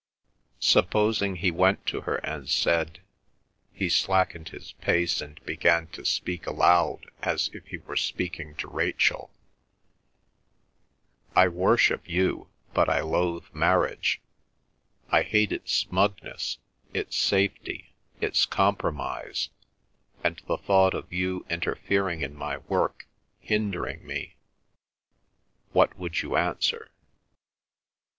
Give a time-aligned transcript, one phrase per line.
[0.59, 3.01] Supposing he went to her and said
[3.71, 8.67] (he slackened his pace and began to speak aloud, as if he were speaking to
[8.67, 9.29] Rachel):
[11.35, 14.23] "I worship you, but I loathe marriage,
[15.11, 16.57] I hate its smugness,
[16.95, 19.49] its safety, its compromise,
[20.23, 23.05] and the thought of you interfering in my work,
[23.39, 24.35] hindering me;
[25.73, 26.89] what would you answer?"